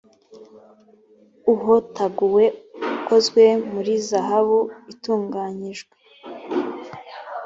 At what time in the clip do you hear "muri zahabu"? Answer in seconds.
3.71-4.59